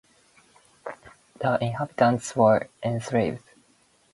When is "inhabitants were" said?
1.63-2.69